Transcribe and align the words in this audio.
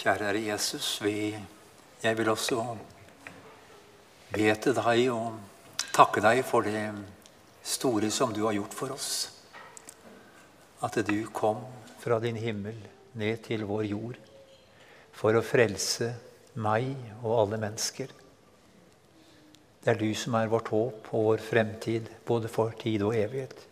Kjære 0.00 0.30
Herre 0.30 0.40
Jesus, 0.40 1.02
vi, 1.04 1.36
jeg 2.00 2.16
vil 2.16 2.28
også 2.32 2.62
be 4.32 4.46
til 4.56 4.72
deg 4.72 5.00
og 5.12 5.34
takke 5.92 6.22
deg 6.24 6.40
for 6.48 6.64
det 6.64 6.86
store 7.68 8.08
som 8.08 8.32
du 8.32 8.46
har 8.46 8.56
gjort 8.56 8.76
for 8.78 8.94
oss. 8.94 9.10
At 10.80 10.96
du 11.04 11.28
kom 11.36 11.60
fra 12.00 12.16
din 12.24 12.38
himmel 12.40 12.78
ned 13.12 13.42
til 13.44 13.66
vår 13.68 13.90
jord 13.90 14.16
for 15.20 15.36
å 15.36 15.44
frelse 15.44 16.08
meg 16.56 16.88
og 17.18 17.36
alle 17.42 17.60
mennesker. 17.66 18.08
Det 19.84 19.92
er 19.92 20.00
du 20.00 20.08
som 20.16 20.40
er 20.40 20.48
vårt 20.48 20.72
håp 20.72 21.12
og 21.12 21.28
vår 21.28 21.44
fremtid, 21.44 22.08
både 22.24 22.48
for 22.48 22.72
tid 22.80 23.04
og 23.04 23.20
evighet. 23.20 23.68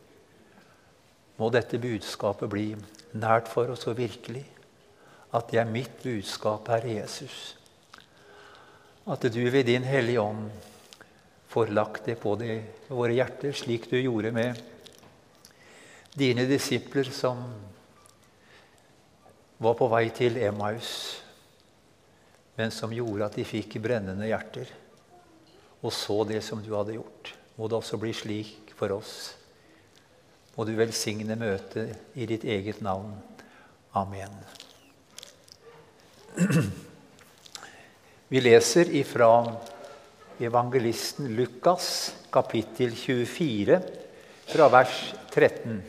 Må 1.41 1.49
dette 1.57 1.81
budskapet 1.81 2.53
bli 2.53 2.69
nært 3.17 3.49
for 3.49 3.73
oss 3.73 3.89
og 3.89 3.97
virkelig 4.05 4.45
at 5.35 5.51
det 5.53 5.61
er 5.61 5.69
mitt 5.71 6.01
budskap, 6.03 6.69
Herre 6.73 6.95
Jesus. 7.01 7.57
At 9.09 9.25
du 9.33 9.41
ved 9.51 9.67
din 9.69 9.85
Hellige 9.85 10.21
Ånd 10.21 10.49
får 11.49 11.73
lagt 11.73 12.09
det 12.09 12.19
på 12.21 12.35
de, 12.41 12.59
våre 12.89 13.15
hjerter, 13.17 13.53
slik 13.57 13.89
du 13.91 13.97
gjorde 14.01 14.33
med 14.33 14.61
dine 16.19 16.45
disipler 16.49 17.09
som 17.15 17.41
var 19.59 19.77
på 19.79 19.89
vei 19.91 20.09
til 20.15 20.37
Emmaus, 20.43 20.91
men 22.59 22.73
som 22.75 22.93
gjorde 22.93 23.29
at 23.29 23.39
de 23.39 23.47
fikk 23.47 23.79
brennende 23.83 24.27
hjerter 24.29 24.71
og 25.81 25.93
så 25.95 26.25
det 26.27 26.41
som 26.43 26.63
du 26.63 26.73
hadde 26.75 26.97
gjort. 26.97 27.35
Må 27.59 27.69
det 27.69 27.79
også 27.79 27.99
bli 28.01 28.13
slik 28.15 28.73
for 28.79 28.95
oss. 28.95 29.35
Må 30.57 30.67
du 30.67 30.75
velsigne 30.79 31.37
møtet 31.39 32.19
i 32.19 32.27
ditt 32.27 32.47
eget 32.47 32.83
navn. 32.83 33.15
Amen. 33.99 34.35
Vi 38.29 38.41
leser 38.41 38.95
ifra 38.95 39.57
evangelisten 40.39 41.29
Lukas, 41.35 42.15
kapittel 42.31 42.95
24, 42.95 43.81
fra 44.47 44.69
vers 44.69 45.15
13. 45.35 45.83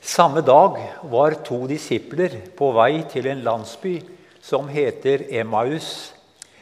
Samme 0.00 0.40
dag 0.40 0.80
var 1.12 1.36
to 1.44 1.66
disipler 1.68 2.38
på 2.56 2.72
vei 2.78 3.02
til 3.12 3.28
en 3.28 3.44
landsby 3.44 3.98
som 4.40 4.72
heter 4.72 5.26
Emmaus, 5.42 6.14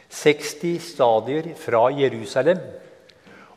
60 0.09 0.83
stadier 0.83 1.53
fra 1.55 1.87
Jerusalem, 1.95 2.59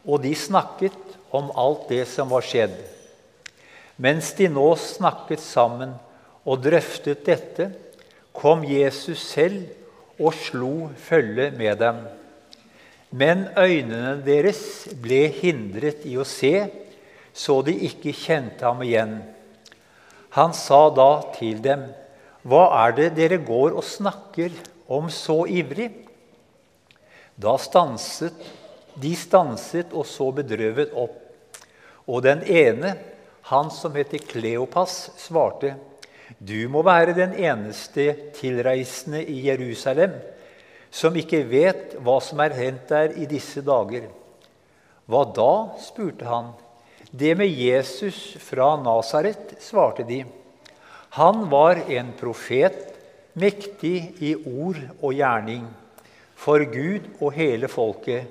og 0.07 0.23
de 0.23 0.37
snakket 0.39 1.19
om 1.35 1.51
alt 1.59 1.89
det 1.91 2.05
som 2.13 2.31
var 2.31 2.47
skjedd. 2.47 2.77
Mens 3.99 4.31
de 4.39 4.47
nå 4.53 4.75
snakket 4.79 5.43
sammen 5.43 5.97
og 6.47 6.63
drøftet 6.63 7.27
dette, 7.27 7.73
kom 8.33 8.65
Jesus 8.65 9.23
selv 9.33 9.69
og 10.19 10.35
slo 10.37 10.91
følge 10.97 11.51
med 11.57 11.79
dem. 11.81 12.03
Men 13.13 13.47
øynene 13.59 14.17
deres 14.25 14.89
ble 15.03 15.27
hindret 15.37 16.07
i 16.09 16.17
å 16.17 16.25
se, 16.25 16.69
så 17.33 17.61
de 17.65 17.75
ikke 17.89 18.15
kjente 18.17 18.65
ham 18.65 18.81
igjen. 18.85 19.19
Han 20.37 20.55
sa 20.57 20.89
da 20.91 21.23
til 21.37 21.61
dem, 21.63 21.93
'Hva 22.43 22.87
er 22.87 22.93
det 22.97 23.15
dere 23.17 23.39
går 23.39 23.77
og 23.77 23.85
snakker 23.85 24.51
om 24.89 25.11
så 25.11 25.45
ivrig?' 25.47 26.09
Da 27.39 27.57
stanset 27.57 28.37
de 29.01 29.15
stanset 29.17 29.93
og 29.93 30.07
så 30.07 30.31
bedrøvet 30.33 30.93
opp. 30.93 31.17
Og 32.09 32.23
den 32.23 32.43
ene, 32.45 32.97
han 33.43 33.71
som 33.71 33.95
heter 33.95 34.19
Kleopas, 34.19 35.11
svarte:" 35.17 35.77
Du 36.39 36.69
må 36.73 36.83
være 36.87 37.17
den 37.17 37.35
eneste 37.37 38.13
tilreisende 38.37 39.23
i 39.25 39.41
Jerusalem 39.49 40.15
som 40.93 41.17
ikke 41.17 41.41
vet 41.49 41.95
hva 42.05 42.19
som 42.21 42.41
er 42.45 42.55
hendt 42.57 42.91
der 42.93 43.15
i 43.17 43.27
disse 43.29 43.63
dager. 43.65 44.11
Hva 45.09 45.25
da? 45.35 45.53
spurte 45.81 46.29
han. 46.29 46.53
Det 47.11 47.33
med 47.37 47.49
Jesus 47.49 48.37
fra 48.41 48.75
Nasaret, 48.81 49.57
svarte 49.61 50.05
de. 50.09 50.23
Han 51.17 51.45
var 51.53 51.83
en 51.93 52.13
profet, 52.17 52.79
mektig 53.37 53.97
i 54.21 54.35
ord 54.37 54.81
og 55.01 55.17
gjerning, 55.17 55.67
for 56.37 56.65
Gud 56.69 57.09
og 57.19 57.33
hele 57.37 57.69
folket. 57.69 58.29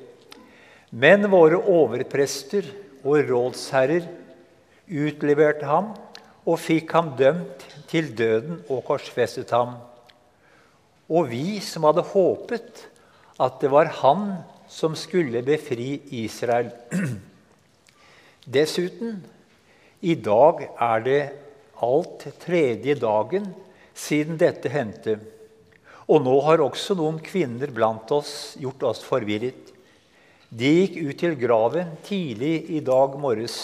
Men 0.92 1.30
våre 1.32 1.58
overprester 1.58 2.66
og 3.02 3.30
rådsherrer 3.30 4.06
utleverte 4.92 5.70
ham 5.70 5.94
og 6.46 6.58
fikk 6.62 6.94
ham 6.98 7.14
dømt 7.18 7.66
til 7.92 8.14
døden 8.16 8.62
og 8.72 8.86
korsfestet 8.88 9.52
ham. 9.52 9.76
Og 11.12 11.28
vi 11.32 11.60
som 11.64 11.86
hadde 11.90 12.08
håpet 12.14 12.86
at 13.42 13.60
det 13.62 13.72
var 13.74 13.92
han 14.00 14.26
som 14.72 14.96
skulle 14.96 15.44
befri 15.44 15.98
Israel. 16.24 16.72
Dessuten, 18.56 19.20
i 20.02 20.16
dag 20.16 20.64
er 20.72 21.04
det 21.06 21.22
alt 21.84 22.26
tredje 22.42 22.96
dagen 22.98 23.52
siden 23.98 24.40
dette 24.40 24.72
hendte. 24.72 25.20
Og 26.08 26.24
nå 26.24 26.34
har 26.48 26.64
også 26.64 26.96
noen 26.98 27.20
kvinner 27.24 27.72
blant 27.74 28.10
oss 28.16 28.56
gjort 28.62 28.84
oss 28.90 29.04
forvirret. 29.06 29.70
De 30.52 30.72
gikk 30.82 30.98
ut 31.00 31.20
til 31.22 31.38
graven 31.40 31.94
tidlig 32.04 32.56
i 32.76 32.82
dag 32.84 33.14
morges, 33.20 33.58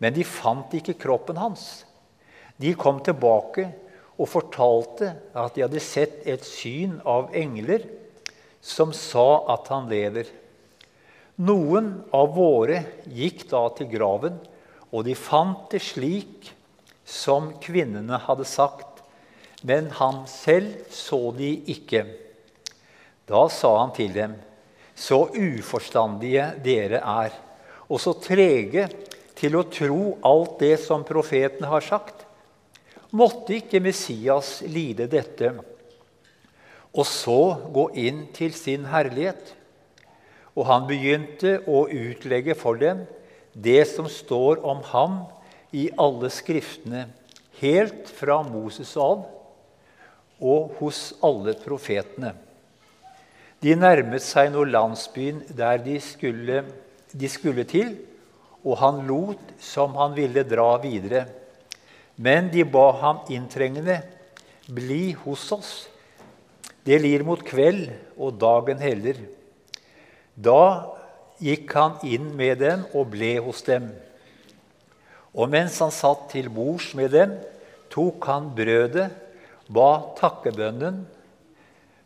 men 0.00 0.14
de 0.16 0.24
fant 0.24 0.72
ikke 0.78 0.96
kroppen 1.02 1.36
hans. 1.36 1.82
De 2.60 2.74
kom 2.76 3.00
tilbake 3.04 3.68
og 4.20 4.28
fortalte 4.28 5.14
at 5.32 5.56
de 5.56 5.64
hadde 5.64 5.80
sett 5.82 6.26
et 6.28 6.44
syn 6.44 6.98
av 7.08 7.32
engler 7.36 7.86
som 8.60 8.92
sa 8.92 9.46
at 9.54 9.70
han 9.72 9.88
lever. 9.88 10.28
Noen 11.40 11.94
av 12.12 12.34
våre 12.36 12.82
gikk 13.08 13.46
da 13.48 13.64
til 13.72 13.88
graven, 13.88 14.36
og 14.92 15.06
de 15.06 15.14
fant 15.16 15.70
det 15.72 15.80
slik 15.80 16.50
som 17.08 17.54
kvinnene 17.62 18.18
hadde 18.26 18.44
sagt, 18.44 19.00
men 19.64 19.88
han 19.96 20.26
selv 20.28 20.84
så 20.92 21.30
de 21.36 21.54
ikke. 21.72 22.04
Da 23.28 23.46
sa 23.52 23.72
han 23.78 23.94
til 23.96 24.12
dem, 24.12 24.34
så 24.92 25.24
uforstandige 25.32 26.50
dere 26.64 27.00
er, 27.00 27.32
og 27.88 28.02
så 28.02 28.12
trege 28.20 28.88
til 29.38 29.56
å 29.56 29.68
tro 29.72 30.02
alt 30.26 30.58
det 30.60 30.74
som 30.82 31.06
profeten 31.08 31.64
har 31.70 31.84
sagt. 31.84 32.19
Måtte 33.16 33.56
ikke 33.58 33.80
Messias 33.82 34.60
lide 34.70 35.08
dette 35.10 35.54
og 36.90 37.06
så 37.06 37.40
gå 37.70 37.86
inn 38.02 38.24
til 38.34 38.54
sin 38.56 38.86
herlighet? 38.90 39.54
Og 40.58 40.66
han 40.66 40.86
begynte 40.88 41.60
å 41.70 41.84
utlegge 41.86 42.56
for 42.58 42.78
dem 42.80 43.04
det 43.54 43.82
som 43.90 44.08
står 44.10 44.62
om 44.66 44.82
ham 44.90 45.20
i 45.74 45.88
alle 45.98 46.30
skriftene, 46.34 47.06
helt 47.60 48.10
fra 48.10 48.40
Moses 48.46 48.92
av 48.98 49.26
og 50.40 50.76
hos 50.80 51.10
alle 51.22 51.54
profetene. 51.60 52.32
De 53.60 53.74
nærmet 53.76 54.24
seg 54.24 54.50
nå 54.54 54.64
landsbyen 54.64 55.42
der 55.52 55.82
de 55.84 55.98
skulle, 56.02 56.62
de 57.12 57.28
skulle 57.28 57.66
til, 57.68 57.92
og 58.64 58.78
han 58.80 59.02
lot 59.08 59.52
som 59.60 59.94
han 60.00 60.16
ville 60.16 60.44
dra 60.48 60.72
videre. 60.80 61.26
Men 62.20 62.50
de 62.52 62.66
ba 62.68 62.90
ham 63.00 63.22
inntrengende, 63.32 64.02
bli 64.68 65.14
hos 65.22 65.46
oss. 65.56 65.72
Det 66.84 66.98
lir 67.00 67.24
mot 67.24 67.40
kveld, 67.44 67.88
og 68.20 68.36
dagen 68.40 68.82
heller. 68.82 69.16
Da 70.36 70.92
gikk 71.40 71.72
han 71.78 71.96
inn 72.04 72.28
med 72.36 72.60
dem 72.60 72.84
og 72.92 73.08
ble 73.14 73.38
hos 73.40 73.64
dem. 73.64 73.88
Og 75.32 75.48
mens 75.48 75.78
han 75.80 75.94
satt 75.94 76.28
til 76.34 76.50
bords 76.52 76.92
med 76.98 77.14
dem, 77.16 77.32
tok 77.88 78.28
han 78.28 78.52
brødet, 78.56 79.08
ba 79.70 79.88
takkebønnen, 80.20 81.04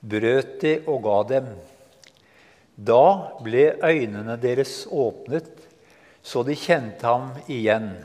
brøt 0.05 0.59
det 0.63 0.77
og 0.87 1.03
ga 1.09 1.21
dem. 1.35 1.53
Da 2.77 3.35
ble 3.43 3.73
øynene 3.83 4.39
deres 4.39 4.85
åpnet, 4.87 5.51
så 6.23 6.47
de 6.47 6.55
kjente 6.55 7.07
ham 7.07 7.33
igjen 7.51 7.97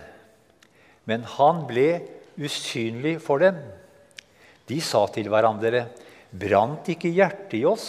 men 1.09 1.25
han 1.37 1.63
ble 1.69 1.89
usynlig 2.39 3.17
for 3.23 3.41
dem. 3.41 3.57
De 4.69 4.77
sa 4.83 5.05
til 5.09 5.29
hverandre, 5.31 5.87
brant 6.29 6.91
ikke 6.93 7.09
hjertet 7.09 7.57
i 7.57 7.65
oss 7.65 7.87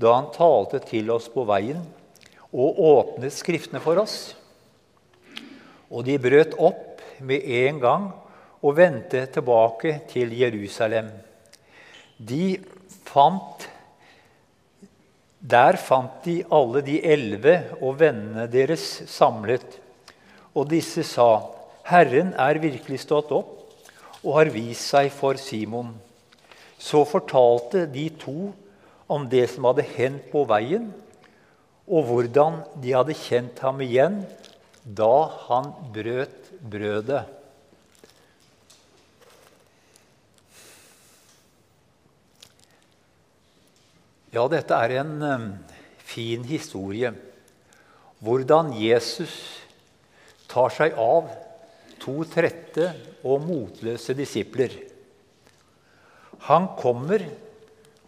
da 0.00 0.12
han 0.18 0.28
talte 0.34 0.80
til 0.84 1.08
oss 1.12 1.28
på 1.32 1.46
veien 1.48 1.80
og 2.50 2.80
åpnet 2.84 3.32
Skriftene 3.32 3.80
for 3.82 4.00
oss? 4.02 4.34
Og 5.90 6.04
de 6.06 6.18
brøt 6.22 6.56
opp 6.60 7.00
med 7.24 7.44
en 7.64 7.80
gang 7.82 8.06
og 8.60 8.76
vendte 8.76 9.24
tilbake 9.32 10.00
til 10.10 10.32
Jerusalem. 10.36 11.08
De 12.16 12.58
fant 13.08 13.68
Der 15.40 15.78
fant 15.80 16.20
de 16.26 16.42
alle 16.52 16.82
de 16.84 16.98
elleve 17.00 17.54
og 17.80 17.96
vennene 18.02 18.44
deres 18.52 18.84
samlet, 19.08 19.78
og 20.52 20.68
disse 20.68 21.00
sa:" 21.08 21.59
Herren 21.90 22.30
er 22.38 22.60
virkelig 22.62 23.00
stått 23.02 23.32
opp 23.34 23.56
og 24.20 24.36
har 24.36 24.50
vist 24.54 24.92
seg 24.92 25.10
for 25.10 25.40
Simon. 25.40 25.96
så 26.80 27.04
fortalte 27.04 27.84
de 27.92 28.06
to 28.16 28.52
om 29.10 29.26
det 29.28 29.50
som 29.50 29.66
hadde 29.68 29.84
hendt 29.84 30.30
på 30.32 30.46
veien, 30.48 30.86
og 31.90 32.06
hvordan 32.08 32.62
de 32.80 32.94
hadde 32.94 33.16
kjent 33.18 33.58
ham 33.60 33.82
igjen 33.84 34.22
da 34.84 35.26
han 35.48 35.68
brøt 35.92 36.48
brødet. 36.62 37.26
Ja, 44.30 44.46
dette 44.46 44.78
er 44.78 44.96
en 45.02 45.14
um, 45.26 45.46
fin 46.06 46.44
historie. 46.46 47.10
Hvordan 48.22 48.70
Jesus 48.78 49.34
tar 50.48 50.70
seg 50.70 50.94
av 50.94 51.28
to 52.10 52.26
trette 52.26 52.90
og 53.22 53.44
motløse 53.44 54.14
disipler. 54.18 54.72
Han 56.48 56.70
kommer 56.78 57.22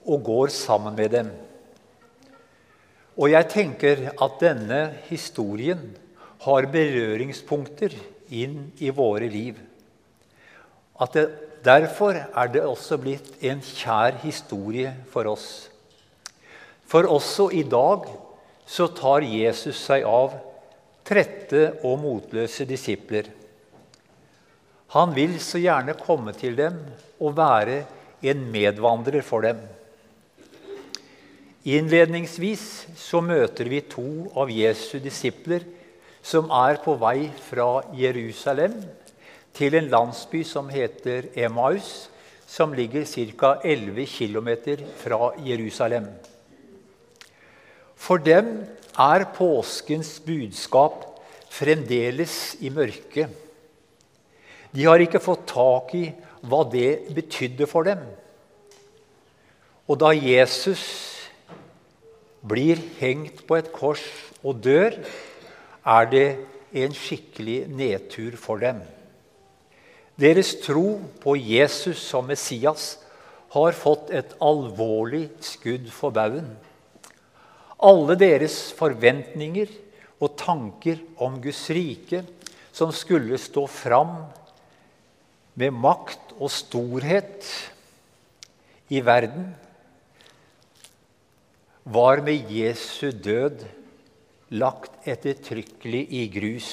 og 0.03 0.23
går 0.27 0.53
sammen 0.55 0.97
med 0.99 1.13
dem. 1.15 1.29
Og 3.21 3.31
jeg 3.31 3.49
tenker 3.53 4.09
at 4.11 4.39
denne 4.41 4.81
historien 5.11 5.93
har 6.43 6.67
berøringspunkter 6.73 7.95
inn 8.33 8.73
i 8.83 8.91
våre 8.91 9.29
liv. 9.31 9.61
At 10.99 11.15
det, 11.15 11.27
derfor 11.63 12.17
er 12.17 12.51
det 12.51 12.65
også 12.67 12.99
blitt 12.99 13.29
en 13.45 13.61
kjær 13.63 14.17
historie 14.25 14.95
for 15.13 15.29
oss. 15.31 15.69
For 16.89 17.07
også 17.07 17.51
i 17.55 17.63
dag 17.63 18.09
så 18.67 18.89
tar 18.97 19.29
Jesus 19.29 19.77
seg 19.85 20.09
av 20.09 20.35
trette 21.07 21.69
og 21.85 22.01
motløse 22.01 22.67
disipler. 22.67 23.29
Han 24.93 25.15
vil 25.17 25.39
så 25.41 25.61
gjerne 25.61 25.97
komme 25.97 26.35
til 26.37 26.57
dem 26.59 26.77
og 27.23 27.37
være 27.39 27.83
en 28.29 28.43
medvandrer 28.53 29.25
for 29.25 29.45
dem. 29.45 29.61
Innledningsvis 31.65 32.65
så 32.99 33.23
møter 33.25 33.71
vi 33.71 33.81
to 33.87 34.29
av 34.37 34.51
Jesu 34.53 34.99
disipler 35.01 35.65
som 36.23 36.51
er 36.55 36.81
på 36.85 36.95
vei 37.01 37.31
fra 37.49 37.85
Jerusalem 37.97 38.75
til 39.57 39.79
en 39.79 39.89
landsby 39.93 40.43
som 40.47 40.69
heter 40.73 41.31
Emmaus, 41.39 42.09
som 42.47 42.75
ligger 42.77 43.07
ca. 43.09 43.55
11 43.65 44.07
km 44.07 44.51
fra 45.01 45.33
Jerusalem. 45.41 46.11
For 47.97 48.19
dem 48.19 48.67
er 48.99 49.25
påskens 49.37 50.19
budskap 50.27 51.07
fremdeles 51.49 52.57
i 52.61 52.69
mørket. 52.69 53.42
De 54.73 54.87
har 54.89 55.03
ikke 55.05 55.21
fått 55.21 55.47
tak 55.53 55.93
i 55.99 56.07
hva 56.49 56.63
det 56.73 57.13
betydde 57.15 57.69
for 57.71 57.87
dem. 57.87 58.01
Og 59.91 59.99
da 60.01 60.13
Jesus 60.17 60.83
blir 62.43 62.81
hengt 62.99 63.45
på 63.47 63.59
et 63.61 63.71
kors 63.75 64.03
og 64.43 64.63
dør, 64.65 64.97
er 65.83 66.09
det 66.11 66.27
en 66.73 66.95
skikkelig 66.97 67.67
nedtur 67.69 68.37
for 68.41 68.63
dem. 68.63 68.81
Deres 70.19 70.55
tro 70.63 71.01
på 71.23 71.37
Jesus 71.37 72.01
som 72.09 72.29
Messias 72.29 72.97
har 73.53 73.77
fått 73.77 74.13
et 74.15 74.35
alvorlig 74.41 75.27
skudd 75.45 75.89
for 75.93 76.15
baugen. 76.15 76.49
Alle 77.83 78.17
deres 78.17 78.71
forventninger 78.79 79.73
og 80.23 80.37
tanker 80.39 81.01
om 81.21 81.41
Guds 81.43 81.65
rike, 81.75 82.23
som 82.73 82.93
skulle 82.95 83.41
stå 83.41 83.67
fram 83.69 84.15
med 85.59 85.75
makt 85.75 86.33
og 86.39 86.51
storhet 86.53 87.47
i 88.93 89.01
verden, 89.05 89.51
var 91.83 92.23
med 92.23 92.51
Jesu 92.53 93.11
død 93.11 93.65
lagt 94.55 95.09
ettertrykkelig 95.09 96.03
i 96.15 96.27
grus. 96.31 96.71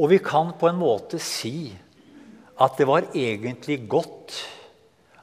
Og 0.00 0.14
vi 0.14 0.20
kan 0.24 0.54
på 0.56 0.70
en 0.70 0.80
måte 0.80 1.20
si 1.20 1.72
at 2.60 2.76
det 2.78 2.86
var 2.88 3.10
egentlig 3.12 3.82
godt 3.90 4.36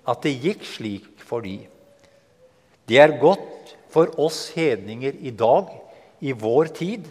at 0.08 0.22
det 0.24 0.38
gikk 0.44 0.66
slik 0.66 1.10
for 1.28 1.44
de. 1.46 1.60
Det 2.88 3.00
er 3.02 3.18
godt 3.20 3.76
for 3.92 4.14
oss 4.22 4.48
hedninger 4.56 5.18
i 5.26 5.34
dag, 5.34 5.70
i 6.22 6.32
vår 6.34 6.72
tid, 6.78 7.08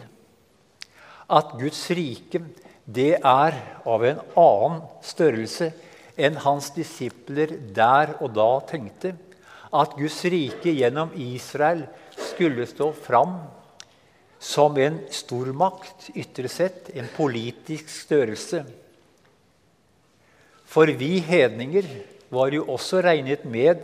at 1.30 1.52
Guds 1.58 1.82
rike 1.94 2.40
det 2.86 3.16
er 3.18 3.56
av 3.82 4.04
en 4.06 4.20
annen 4.38 4.82
størrelse 5.02 5.72
enn 6.16 6.38
hans 6.44 6.70
disipler 6.76 7.56
der 7.74 8.14
og 8.20 8.30
da 8.36 8.48
tenkte. 8.68 9.16
At 9.74 9.96
Guds 9.98 10.20
rike 10.30 10.70
gjennom 10.70 11.10
Israel 11.18 11.82
skulle 12.14 12.68
stå 12.70 12.92
fram 12.94 13.40
som 14.38 14.76
en 14.78 15.00
stormakt, 15.10 16.12
ytre 16.14 16.48
sett, 16.48 16.92
en 16.94 17.08
politisk 17.16 17.90
størrelse. 17.90 18.62
For 20.66 20.86
vi 20.94 21.18
hedninger 21.24 21.88
var 22.30 22.54
jo 22.54 22.68
også 22.70 23.02
regnet 23.02 23.44
med 23.48 23.82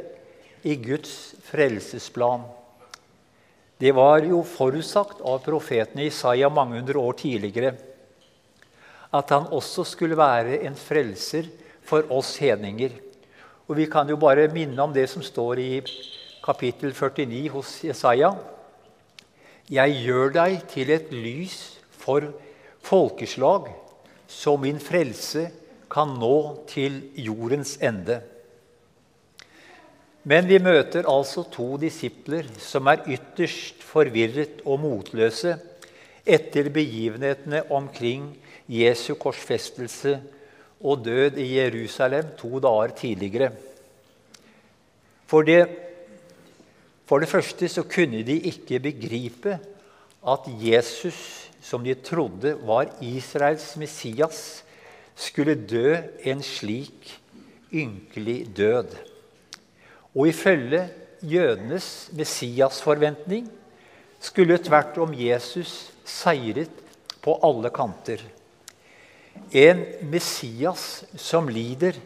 i 0.62 0.76
Guds 0.78 1.34
frelsesplan. 1.48 2.44
Det 3.82 3.90
var 3.96 4.22
jo 4.22 4.44
forutsagt 4.46 5.24
av 5.26 5.42
profeten 5.42 6.04
Isaiah 6.04 6.52
mange 6.54 6.78
hundre 6.78 7.02
år 7.02 7.18
tidligere 7.18 7.74
at 9.12 9.32
han 9.34 9.50
også 9.52 9.84
skulle 9.84 10.16
være 10.16 10.62
en 10.66 10.76
frelser 10.78 11.50
for 11.84 12.08
oss 12.12 12.36
hedninger. 12.40 12.94
Og 13.68 13.76
Vi 13.76 13.86
kan 13.86 14.08
jo 14.08 14.16
bare 14.16 14.48
minne 14.52 14.82
om 14.82 14.92
det 14.92 15.08
som 15.10 15.22
står 15.22 15.58
i 15.58 15.82
kapittel 16.44 16.92
49 16.92 17.48
hos 17.48 17.84
Jesaja. 17.84 18.32
Jeg 19.70 20.02
gjør 20.04 20.32
deg 20.34 20.58
til 20.68 20.90
et 20.90 21.12
lys 21.12 21.78
for 21.90 22.32
folkeslag, 22.82 23.70
så 24.26 24.56
min 24.56 24.80
frelse 24.80 25.46
kan 25.92 26.16
nå 26.18 26.66
til 26.68 26.98
jordens 27.14 27.76
ende. 27.80 28.20
Men 30.24 30.46
vi 30.46 30.58
møter 30.62 31.08
altså 31.10 31.44
to 31.50 31.76
disipler 31.82 32.46
som 32.62 32.86
er 32.90 33.02
ytterst 33.10 33.82
forvirret 33.82 34.62
og 34.64 34.80
motløse 34.82 35.56
etter 36.22 36.70
begivenhetene 36.70 37.64
omkring 37.74 38.28
Jesu 38.72 39.14
korsfestelse 39.20 40.16
og 40.82 41.04
død 41.04 41.38
i 41.38 41.48
Jerusalem 41.58 42.32
to 42.38 42.58
dager 42.62 42.94
tidligere. 42.96 43.52
For 45.26 45.44
det, 45.46 45.62
for 47.06 47.22
det 47.22 47.28
første 47.28 47.68
så 47.68 47.84
kunne 47.86 48.22
de 48.26 48.38
ikke 48.50 48.80
begripe 48.80 49.58
at 50.22 50.50
Jesus, 50.62 51.48
som 51.62 51.84
de 51.84 51.94
trodde 51.94 52.56
var 52.66 52.90
Israels 53.00 53.76
Messias, 53.76 54.64
skulle 55.14 55.54
dø 55.54 55.96
en 56.24 56.42
slik 56.42 57.18
ynkelig 57.72 58.56
død. 58.56 58.96
Og 60.14 60.28
ifølge 60.28 60.88
jødenes 61.22 62.10
Messias-forventning 62.12 63.48
skulle 64.20 64.58
tvert 64.58 64.98
om 64.98 65.14
Jesus 65.14 65.92
seiret 66.04 66.70
på 67.22 67.38
alle 67.44 67.70
kanter. 67.70 68.22
En 69.52 69.84
Messias 70.08 71.04
som 71.16 71.48
lider 71.48 71.98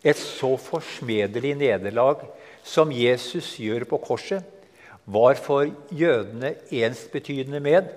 et 0.00 0.16
så 0.16 0.54
forsmedelig 0.56 1.52
nederlag 1.60 2.22
som 2.64 2.92
Jesus 2.92 3.52
gjør 3.60 3.84
på 3.88 4.00
korset, 4.00 4.44
var 5.04 5.34
for 5.40 5.66
jødene 5.90 6.54
ensbetydende 6.70 7.60
med 7.60 7.88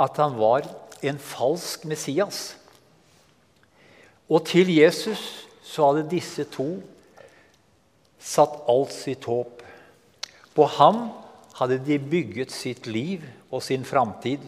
at 0.00 0.18
han 0.20 0.36
var 0.38 0.66
en 1.02 1.18
falsk 1.18 1.86
Messias. 1.88 2.56
Og 4.30 4.44
til 4.46 4.68
Jesus 4.74 5.46
så 5.64 5.90
hadde 5.90 6.10
disse 6.10 6.44
to 6.52 6.68
satt 8.20 8.60
alt 8.68 8.92
sitt 8.94 9.24
håp. 9.30 9.62
På 10.54 10.66
ham 10.76 11.08
hadde 11.56 11.80
de 11.86 11.98
bygget 11.98 12.52
sitt 12.52 12.86
liv 12.90 13.24
og 13.50 13.62
sin 13.64 13.84
framtid. 13.86 14.42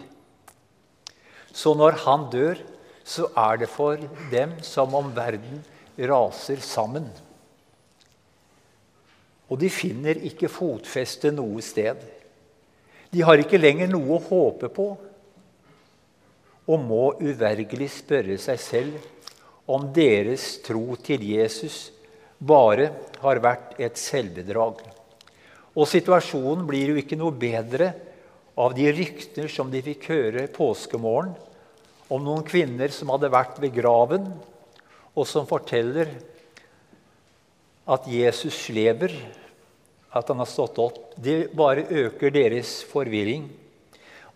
Så 1.52 1.74
når 1.76 1.98
han 2.04 2.28
dør, 2.32 2.60
så 3.04 3.28
er 3.38 3.62
det 3.62 3.70
for 3.70 4.00
dem 4.32 4.54
som 4.64 4.94
om 4.94 5.10
verden 5.14 5.62
raser 5.98 6.62
sammen. 6.62 7.06
Og 9.50 9.58
de 9.60 9.68
finner 9.72 10.20
ikke 10.28 10.50
fotfeste 10.50 11.32
noe 11.34 11.60
sted. 11.64 12.00
De 13.12 13.24
har 13.26 13.42
ikke 13.42 13.60
lenger 13.60 13.90
noe 13.92 14.16
å 14.16 14.22
håpe 14.24 14.70
på 14.72 14.86
og 16.62 16.78
må 16.78 17.08
uvergelig 17.20 17.90
spørre 17.98 18.38
seg 18.40 18.60
selv 18.62 19.72
om 19.72 19.88
deres 19.94 20.60
tro 20.64 20.94
til 21.02 21.24
Jesus 21.26 21.90
bare 22.38 22.88
har 23.22 23.40
vært 23.42 23.76
et 23.82 23.98
selvbedrag. 23.98 24.80
Og 25.72 25.88
situasjonen 25.88 26.64
blir 26.68 26.92
jo 26.92 27.02
ikke 27.02 27.18
noe 27.18 27.34
bedre 27.34 27.92
av 28.58 28.74
de 28.76 28.88
rykter 28.94 29.48
som 29.50 29.70
de 29.72 29.82
fikk 29.84 30.08
høre 30.12 30.46
påskemorgen 30.54 31.34
om 32.12 32.24
noen 32.24 32.44
kvinner 32.44 32.92
som 32.92 33.10
hadde 33.14 33.32
vært 33.32 33.60
ved 33.62 33.72
graven, 33.76 34.28
og 35.12 35.28
som 35.28 35.48
forteller 35.48 36.10
at 37.88 38.06
Jesus 38.08 38.68
lever, 38.72 39.14
at 40.12 40.28
han 40.28 40.42
har 40.42 40.48
stått 40.48 40.78
opp, 40.82 41.00
det 41.16 41.54
bare 41.56 41.86
øker 41.88 42.32
deres 42.34 42.80
forvirring. 42.88 43.48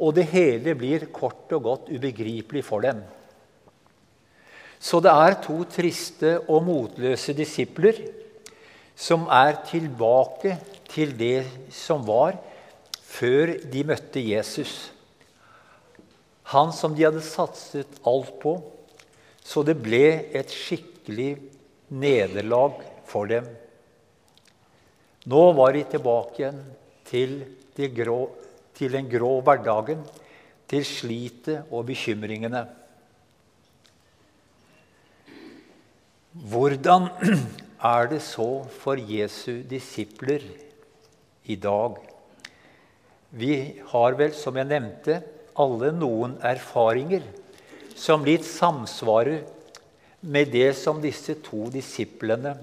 Og 0.01 0.17
det 0.17 0.27
hele 0.33 0.75
blir 0.77 1.09
kort 1.13 1.53
og 1.57 1.63
godt 1.69 1.93
ubegripelig 1.93 2.65
for 2.65 2.85
dem. 2.85 3.03
Så 4.81 5.01
det 5.01 5.13
er 5.13 5.39
to 5.45 5.63
triste 5.73 6.37
og 6.47 6.65
motløse 6.67 7.33
disipler 7.37 8.03
som 8.97 9.25
er 9.33 9.57
tilbake 9.69 10.57
til 10.89 11.13
det 11.17 11.47
som 11.73 12.05
var 12.09 12.37
før 13.05 13.57
de 13.73 13.85
møtte 13.89 14.21
Jesus. 14.21 14.96
Han 16.53 16.73
som 16.73 16.95
de 16.95 17.07
hadde 17.07 17.25
satset 17.27 17.99
alt 18.07 18.35
på, 18.43 18.55
så 19.43 19.63
det 19.67 19.77
ble 19.83 20.05
et 20.37 20.53
skikkelig 20.53 21.33
nederlag 21.91 22.79
for 23.07 23.31
dem. 23.31 23.47
Nå 25.27 25.43
var 25.59 25.75
de 25.75 25.83
tilbake 25.91 26.39
igjen 26.39 26.61
til, 27.07 27.37
de 27.75 27.91
grå, 27.91 28.21
til 28.79 28.95
den 28.95 29.11
grå 29.11 29.33
hverdagen, 29.43 30.05
til 30.71 30.87
slitet 30.87 31.71
og 31.71 31.87
bekymringene. 31.91 32.63
Hvordan 36.47 37.09
er 37.95 38.11
det 38.11 38.23
så 38.23 38.51
for 38.83 38.99
Jesu 38.99 39.65
disipler 39.67 40.47
i 41.47 41.57
dag? 41.59 41.99
Vi 43.35 43.55
har 43.91 44.19
vel, 44.19 44.35
som 44.35 44.59
jeg 44.59 44.71
nevnte, 44.71 45.23
alle 45.61 45.93
noen 45.97 46.37
erfaringer 46.45 47.25
som 47.97 48.25
litt 48.27 48.45
samsvarer 48.45 49.45
med 50.27 50.51
det 50.53 50.71
som 50.77 51.01
disse 51.01 51.39
to 51.45 51.67
disiplene 51.73 52.55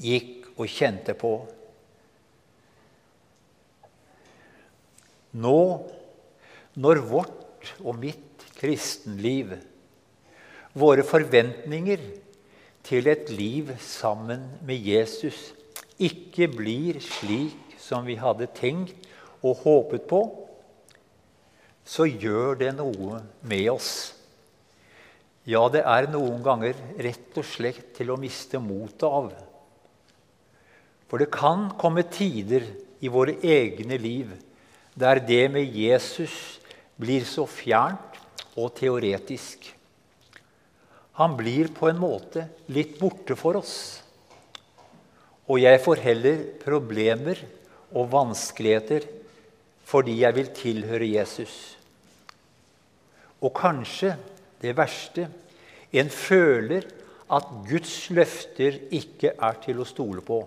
gikk 0.00 0.48
og 0.56 0.68
kjente 0.70 1.14
på. 1.18 1.34
Nå, 5.40 5.60
når 6.80 7.02
vårt 7.06 7.74
og 7.84 7.94
mitt 8.00 8.46
kristenliv, 8.58 9.54
våre 10.74 11.04
forventninger 11.06 12.02
til 12.86 13.10
et 13.10 13.30
liv 13.30 13.70
sammen 13.82 14.46
med 14.66 14.86
Jesus, 14.90 15.52
ikke 16.00 16.48
blir 16.50 16.98
slik 17.04 17.76
som 17.80 18.06
vi 18.08 18.16
hadde 18.18 18.48
tenkt 18.56 19.08
og 19.44 19.62
håpet 19.62 20.06
på, 20.10 20.24
så 21.90 22.06
gjør 22.06 22.58
det 22.60 22.70
noe 22.78 23.18
med 23.50 23.66
oss. 23.72 23.92
Ja, 25.48 25.64
det 25.72 25.82
er 25.88 26.06
noen 26.12 26.42
ganger 26.44 26.76
rett 27.02 27.38
og 27.40 27.46
slett 27.48 27.94
til 27.96 28.12
å 28.12 28.18
miste 28.20 28.60
motet 28.62 29.08
av. 29.08 29.32
For 31.10 31.18
det 31.18 31.32
kan 31.34 31.72
komme 31.80 32.04
tider 32.06 32.68
i 33.02 33.10
våre 33.10 33.34
egne 33.42 33.98
liv 33.98 34.30
der 34.94 35.22
det 35.24 35.48
med 35.50 35.74
Jesus 35.74 36.60
blir 37.00 37.24
så 37.26 37.48
fjernt 37.50 38.20
og 38.54 38.70
teoretisk. 38.78 39.72
Han 41.18 41.34
blir 41.38 41.72
på 41.74 41.88
en 41.90 41.98
måte 41.98 42.46
litt 42.70 43.00
borte 43.00 43.34
for 43.38 43.58
oss. 43.58 43.74
Og 45.50 45.58
jeg 45.58 45.82
får 45.82 46.04
heller 46.04 46.46
problemer 46.62 47.40
og 47.90 48.12
vanskeligheter 48.12 49.08
fordi 49.90 50.20
jeg 50.20 50.36
vil 50.36 50.54
tilhøre 50.54 51.12
Jesus. 51.16 51.79
Og 53.40 53.52
kanskje 53.56 54.14
det 54.60 54.76
verste 54.76 55.28
en 55.96 56.10
føler 56.12 56.86
at 57.30 57.50
Guds 57.68 57.94
løfter 58.12 58.76
ikke 58.94 59.34
er 59.38 59.60
til 59.62 59.80
å 59.80 59.88
stole 59.88 60.22
på. 60.26 60.40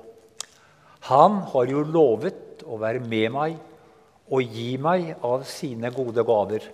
Han 1.10 1.42
har 1.52 1.72
jo 1.72 1.84
lovet 1.84 2.64
å 2.64 2.78
være 2.80 3.04
med 3.04 3.32
meg 3.34 3.56
og 4.34 4.56
gi 4.56 4.76
meg 4.82 5.10
av 5.26 5.44
sine 5.48 5.92
gode 5.96 6.24
gaver. 6.28 6.68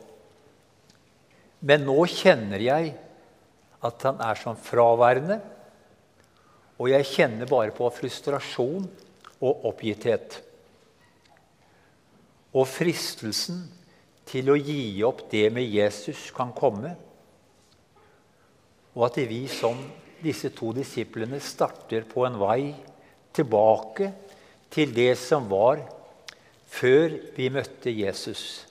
Men 1.65 1.85
nå 1.87 1.97
kjenner 2.09 2.61
jeg 2.61 2.93
at 3.85 4.05
han 4.05 4.21
er 4.23 4.37
som 4.39 4.57
fraværende, 4.59 5.39
og 6.79 6.91
jeg 6.91 7.07
kjenner 7.09 7.49
bare 7.49 7.73
på 7.75 7.89
frustrasjon 7.91 8.85
og 9.43 9.65
oppgitthet. 9.67 10.37
Og 12.55 12.65
fristelsen 12.69 13.65
til 14.29 14.51
å 14.53 14.57
gi 14.57 15.01
opp 15.05 15.25
det 15.31 15.47
med 15.53 15.65
Jesus 15.65 16.29
kan 16.35 16.53
komme. 16.55 16.93
Og 18.93 19.05
at 19.07 19.19
vi 19.29 19.43
som 19.51 19.79
disse 20.21 20.51
to 20.55 20.71
disiplene 20.75 21.39
starter 21.41 22.05
på 22.09 22.25
en 22.27 22.37
vei 22.41 22.73
tilbake 23.35 24.11
til 24.69 24.93
det 24.93 25.13
som 25.17 25.47
var 25.49 25.81
før 26.69 27.15
vi 27.35 27.49
møtte 27.53 27.93
Jesus. 27.93 28.65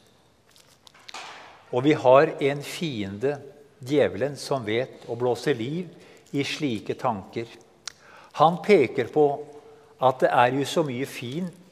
Og 1.75 1.85
vi 1.85 1.95
har 1.99 2.33
en 2.41 2.63
fiende, 2.65 3.37
djevelen, 3.79 4.37
som 4.39 4.65
vet 4.67 5.05
å 5.11 5.17
blåse 5.19 5.53
liv 5.55 5.91
i 6.35 6.45
slike 6.47 6.97
tanker. 6.99 7.47
Han 8.39 8.61
peker 8.65 9.11
på 9.13 9.27
at 10.05 10.23
det 10.23 10.31
er 10.31 10.55
jo 10.55 10.67
så 10.69 10.85
mye 10.87 11.07
fint 11.11 11.68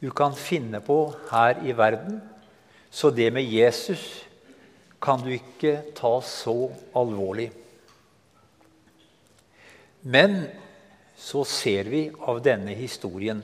du 0.00 0.10
kan 0.12 0.34
finne 0.36 0.80
på 0.84 0.98
her 1.30 1.62
i 1.64 1.72
verden, 1.76 2.20
så 2.90 3.10
det 3.10 3.30
med 3.32 3.44
Jesus 3.48 4.02
kan 5.02 5.22
du 5.22 5.30
ikke 5.34 5.80
ta 5.96 6.18
så 6.24 6.68
alvorlig. 6.96 7.50
Men 10.06 10.44
så 11.16 11.42
ser 11.48 11.88
vi 11.90 12.06
av 12.28 12.42
denne 12.44 12.76
historien 12.76 13.40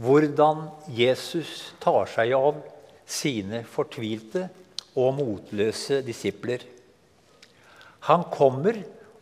hvordan 0.00 0.68
Jesus 0.94 1.72
tar 1.82 2.06
seg 2.10 2.32
av 2.36 2.62
sine 3.04 3.62
fortvilte 3.68 4.46
og 4.96 5.18
motløse 5.18 6.00
disipler. 6.06 6.62
Han 8.08 8.24
kommer 8.32 8.78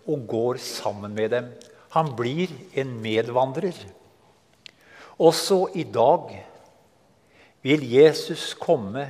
og 0.06 0.26
går 0.30 0.60
sammen 0.62 1.16
med 1.16 1.34
dem. 1.34 1.50
Han 1.96 2.14
blir 2.16 2.52
en 2.78 2.94
medvandrer. 3.02 3.74
Også 5.20 5.66
i 5.76 5.84
dag 5.84 6.30
vil 7.62 7.84
Jesus 7.84 8.54
komme 8.58 9.06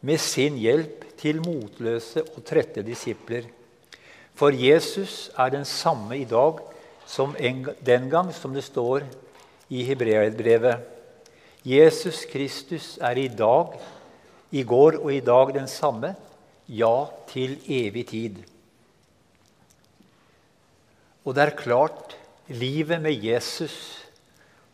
med 0.00 0.20
sin 0.20 0.56
hjelp 0.58 1.04
til 1.20 1.42
motløse 1.44 2.24
og 2.24 2.42
trette 2.46 2.82
disipler. 2.86 3.46
For 4.34 4.54
Jesus 4.56 5.30
er 5.38 5.52
den 5.52 5.66
samme 5.68 6.16
i 6.18 6.26
dag 6.28 6.62
som 7.06 7.36
en, 7.38 7.66
den 7.84 8.08
gang, 8.10 8.32
som 8.34 8.54
det 8.54 8.64
står 8.64 9.04
i 9.72 9.84
Hebreerbrevet. 9.86 10.80
Jesus 11.62 12.24
Kristus 12.26 12.96
er 12.98 13.18
i 13.20 13.28
dag, 13.28 13.76
i 14.50 14.64
går 14.66 14.98
og 15.02 15.12
i 15.14 15.20
dag 15.22 15.52
den 15.54 15.68
samme, 15.70 16.14
ja, 16.66 17.06
til 17.28 17.58
evig 17.68 18.06
tid. 18.08 18.40
Og 21.22 21.36
det 21.36 21.44
er 21.44 21.58
klart, 21.58 22.16
livet 22.48 22.98
med 23.02 23.14
Jesus 23.22 24.02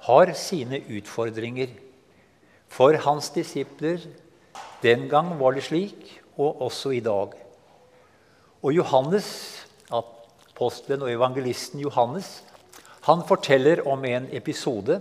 har 0.07 0.33
sine 0.39 0.81
utfordringer. 0.89 1.75
For 2.69 2.97
hans 3.05 3.31
disipler 3.35 4.03
den 4.83 5.09
gang 5.11 5.33
var 5.41 5.57
det 5.57 5.65
slik, 5.67 6.21
og 6.39 6.63
også 6.63 6.93
i 6.95 7.01
dag. 7.03 7.33
Og 8.63 8.75
Johannes 8.75 9.29
apostelen 9.91 11.03
og 11.03 11.11
evangelisten 11.13 11.83
Johannes 11.83 12.39
han 13.09 13.23
forteller 13.27 13.81
om 13.89 14.05
en 14.05 14.27
episode 14.37 14.99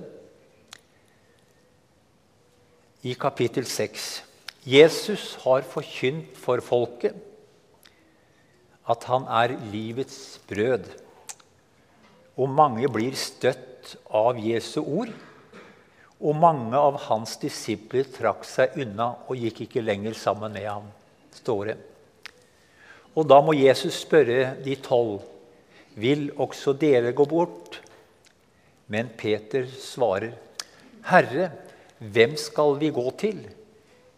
i 3.03 3.13
kapittel 3.19 3.65
6. 3.65 4.05
Jesus 4.67 5.35
har 5.43 5.65
forkynt 5.67 6.37
for 6.39 6.61
folket 6.63 7.17
at 8.87 9.03
han 9.09 9.27
er 9.27 9.57
livets 9.71 10.39
brød. 10.47 10.87
Og 12.37 12.49
mange 12.49 12.87
blir 12.91 13.17
støtt 13.19 13.95
av 14.07 14.39
Jesu 14.39 14.79
ord. 14.83 15.11
Og 16.17 16.33
mange 16.35 16.77
av 16.77 16.97
hans 17.07 17.35
disipler 17.37 18.07
trakk 18.09 18.45
seg 18.47 18.77
unna 18.81 19.11
og 19.27 19.37
gikk 19.37 19.67
ikke 19.67 19.85
lenger 19.85 20.17
sammen 20.17 20.53
med 20.53 20.65
ham. 20.65 20.87
står 21.37 21.65
det. 21.65 21.77
Og 23.15 23.27
da 23.27 23.37
må 23.41 23.53
Jesus 23.53 24.01
spørre 24.01 24.55
de 24.63 24.75
tolv 24.75 25.21
vil 25.97 26.31
også 26.37 26.73
dere 26.77 27.13
gå 27.13 27.25
bort? 27.25 27.79
Men 28.87 29.09
Peter 29.17 29.65
svarer, 29.65 30.33
Herre, 31.05 31.51
hvem 31.97 32.35
skal 32.37 32.77
vi 32.79 32.89
gå 32.93 33.05
til? 33.17 33.39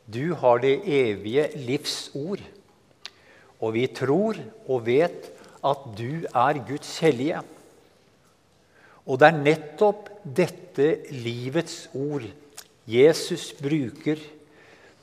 Du 0.05 0.33
har 0.33 0.59
det 0.59 0.81
evige 0.83 1.49
livs 1.55 2.09
ord. 2.15 2.41
Og 3.59 3.73
vi 3.75 3.87
tror 3.87 4.39
og 4.67 4.85
vet 4.87 5.31
at 5.63 5.87
du 5.97 6.25
er 6.27 6.61
Guds 6.67 6.97
hellige. 7.03 7.41
Og 9.09 9.17
det 9.17 9.29
er 9.29 9.41
nettopp 9.41 10.09
dette 10.23 10.89
livets 11.09 11.87
ord 11.97 12.27
Jesus 12.89 13.49
bruker 13.57 14.21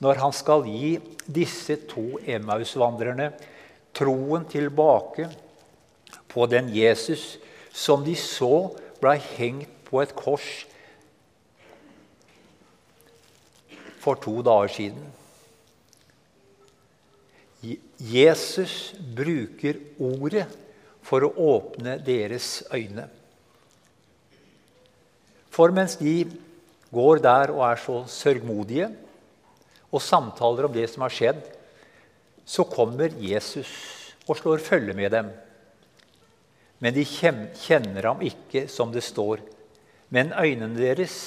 når 0.03 0.21
han 0.21 0.33
skal 0.35 0.63
gi 0.67 0.93
disse 1.27 1.75
to 1.89 2.19
Emmaus-vandrerne 2.23 3.31
troen 3.97 4.45
tilbake 4.47 5.27
på 6.31 6.47
den 6.47 6.69
Jesus 6.71 7.35
som 7.75 8.05
de 8.05 8.15
så 8.19 8.69
blei 9.01 9.17
hengt 9.35 9.71
på 9.87 9.99
et 10.03 10.15
kors 10.15 10.47
for 14.03 14.19
to 14.23 14.39
dager 14.45 14.71
siden. 14.71 15.03
Jesus 17.99 18.93
bruker 19.17 19.81
ordet 19.99 20.47
for 21.03 21.25
å 21.27 21.33
åpne 21.57 21.97
deres 22.03 22.61
øyne. 22.71 23.07
For 25.57 25.73
mens 25.73 25.95
de 25.97 26.21
går 26.93 27.23
der 27.25 27.51
og 27.55 27.63
er 27.65 27.79
så 27.81 28.03
sørgmodige 28.13 28.91
og 29.89 30.03
samtaler 30.03 30.67
om 30.67 30.75
det 30.75 30.85
som 30.91 31.01
har 31.07 31.13
skjedd, 31.13 31.41
så 32.45 32.67
kommer 32.69 33.15
Jesus 33.17 33.71
og 34.27 34.37
slår 34.37 34.61
følge 34.61 34.93
med 34.93 35.11
dem. 35.15 35.31
Men 36.77 36.93
de 36.93 37.03
kjenner 37.07 38.05
ham 38.05 38.21
ikke, 38.21 38.67
som 38.69 38.93
det 38.93 39.01
står. 39.01 39.41
Men 40.13 40.29
øynene 40.37 40.77
deres 40.77 41.17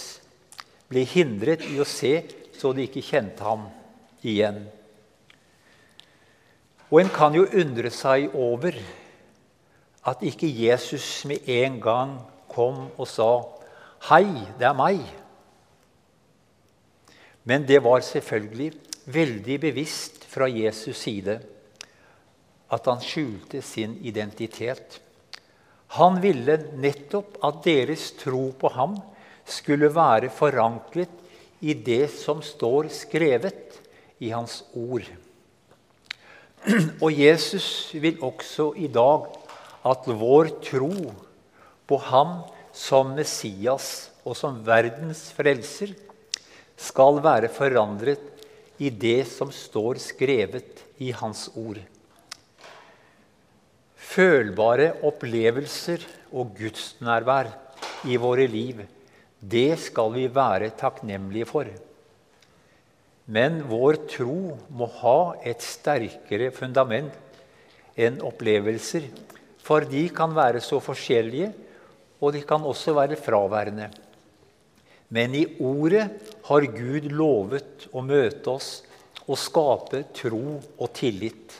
ble 0.88 1.02
hindret 1.10 1.66
i 1.66 1.80
å 1.82 1.88
se, 1.88 2.20
så 2.54 2.70
de 2.76 2.86
ikke 2.86 3.02
kjente 3.02 3.42
ham 3.42 3.66
igjen. 4.22 4.62
Og 6.90 7.02
en 7.02 7.10
kan 7.14 7.34
jo 7.34 7.48
undre 7.50 7.90
seg 7.94 8.30
over 8.34 8.78
at 10.10 10.22
ikke 10.26 10.48
Jesus 10.48 11.24
med 11.28 11.48
en 11.50 11.80
gang 11.82 12.14
kom 12.50 12.86
og 12.94 13.08
sa 13.10 13.32
'Hei, 14.00 14.46
det 14.58 14.66
er 14.66 14.76
meg'. 14.76 15.04
Men 17.44 17.66
det 17.66 17.82
var 17.82 18.00
selvfølgelig 18.00 18.72
veldig 19.06 19.60
bevisst 19.60 20.24
fra 20.24 20.48
Jesus' 20.48 20.92
side 20.92 21.40
at 22.70 22.86
han 22.86 23.00
skjulte 23.02 23.62
sin 23.62 23.96
identitet. 24.06 25.00
Han 25.98 26.20
ville 26.22 26.56
nettopp 26.78 27.40
at 27.44 27.64
deres 27.64 28.12
tro 28.20 28.50
på 28.58 28.70
ham 28.76 28.94
skulle 29.44 29.90
være 29.90 30.30
forankret 30.30 31.10
i 31.60 31.74
det 31.74 32.06
som 32.14 32.42
står 32.42 32.88
skrevet 32.94 33.80
i 34.22 34.30
hans 34.30 34.62
ord. 34.76 35.08
Og 37.00 37.10
Jesus 37.16 37.90
vil 37.96 38.20
også 38.22 38.70
i 38.76 38.86
dag 38.92 39.26
at 39.90 40.06
vår 40.06 40.52
tro 40.62 40.92
på 41.88 41.98
ham 42.10 42.42
som 42.80 43.12
Messias 43.16 44.10
og 44.24 44.36
som 44.38 44.60
verdens 44.64 45.26
frelser 45.36 45.92
skal 46.80 47.20
være 47.20 47.50
forandret 47.52 48.22
i 48.80 48.88
det 48.88 49.26
som 49.28 49.52
står 49.52 50.00
skrevet 50.00 50.80
i 51.02 51.10
hans 51.16 51.48
ord. 51.60 51.80
Følbare 54.10 54.94
opplevelser 55.06 56.06
og 56.32 56.56
gudsnærvær 56.56 57.52
i 58.08 58.16
våre 58.18 58.48
liv, 58.48 58.80
det 59.40 59.76
skal 59.84 60.12
vi 60.16 60.26
være 60.32 60.72
takknemlige 60.80 61.48
for. 61.48 61.68
Men 63.30 63.60
vår 63.68 64.00
tro 64.10 64.56
må 64.74 64.88
ha 65.00 65.18
et 65.46 65.62
sterkere 65.62 66.48
fundament 66.50 67.14
enn 68.00 68.18
opplevelser, 68.24 69.06
for 69.60 69.84
de 69.86 70.08
kan 70.16 70.32
være 70.34 70.62
så 70.64 70.80
forskjellige, 70.82 71.52
og 72.20 72.34
de 72.36 72.44
kan 72.46 72.64
også 72.66 72.94
være 72.96 73.18
fraværende. 73.18 73.88
Men 75.10 75.34
i 75.34 75.44
Ordet 75.58 76.06
har 76.46 76.68
Gud 76.70 77.08
lovet 77.10 77.88
å 77.90 78.04
møte 78.04 78.52
oss 78.52 78.70
og 79.26 79.38
skape 79.40 80.04
tro 80.14 80.58
og 80.60 80.88
tillit. 80.94 81.56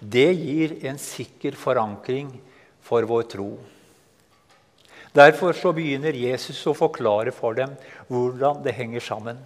Det 0.00 0.28
gir 0.36 0.76
en 0.88 1.00
sikker 1.00 1.56
forankring 1.58 2.30
for 2.84 3.04
vår 3.08 3.26
tro. 3.32 3.50
Derfor 5.16 5.56
så 5.56 5.72
begynner 5.76 6.16
Jesus 6.16 6.58
å 6.68 6.76
forklare 6.76 7.32
for 7.32 7.56
dem 7.56 7.72
hvordan 8.08 8.60
det 8.64 8.76
henger 8.76 9.04
sammen. 9.04 9.38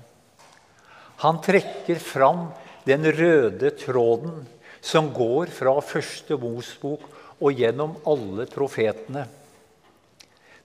Han 1.22 1.38
trekker 1.44 2.00
fram 2.02 2.48
den 2.86 3.06
røde 3.12 3.70
tråden 3.78 4.40
som 4.80 5.12
går 5.14 5.52
fra 5.54 5.76
første 5.84 6.38
Mosbok 6.40 7.04
og 7.40 7.60
gjennom 7.60 7.94
alle 8.08 8.46
profetene. 8.50 9.26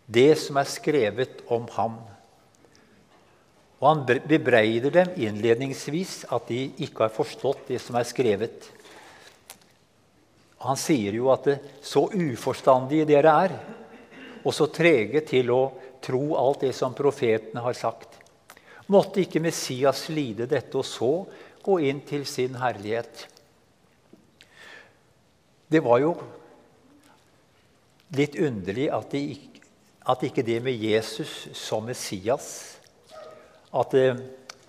Det 0.05 0.35
som 0.37 0.59
er 0.61 0.69
skrevet 0.69 1.41
om 1.51 1.65
ham. 1.75 1.97
Og 3.81 3.87
han 3.89 4.03
bebreider 4.29 4.93
dem 4.93 5.15
innledningsvis 5.27 6.23
at 6.33 6.47
de 6.49 6.67
ikke 6.85 7.07
har 7.07 7.13
forstått 7.13 7.67
det 7.73 7.81
som 7.83 7.97
er 7.99 8.07
skrevet. 8.07 8.69
Han 10.65 10.79
sier 10.79 11.17
jo 11.17 11.29
at 11.33 11.49
det, 11.49 11.57
så 11.83 12.07
uforstandige 12.09 13.05
dere 13.09 13.33
er, 13.45 13.55
og 14.45 14.53
så 14.53 14.69
trege 14.73 15.21
til 15.25 15.51
å 15.53 15.63
tro 16.05 16.35
alt 16.37 16.63
det 16.65 16.71
som 16.77 16.93
profetene 16.97 17.63
har 17.65 17.77
sagt. 17.77 18.21
Måtte 18.93 19.23
ikke 19.23 19.41
Messias 19.41 20.05
lide 20.13 20.45
dette 20.49 20.77
og 20.77 20.85
så 20.85 21.11
gå 21.65 21.79
inn 21.89 22.03
til 22.05 22.25
sin 22.29 22.57
herlighet? 22.61 23.25
Det 25.65 25.81
var 25.81 26.01
jo 26.03 26.11
litt 28.15 28.37
underlig 28.37 28.85
at, 28.93 29.11
de, 29.11 29.23
at 30.05 30.23
ikke 30.25 30.45
det 30.45 30.59
med 30.63 30.77
Jesus 30.77 31.47
som 31.57 31.85
Messias 31.85 32.47
At 33.75 33.93
eh, 33.97 34.19